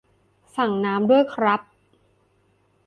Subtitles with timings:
[0.55, 1.61] สั่งน้ำด้วยครับ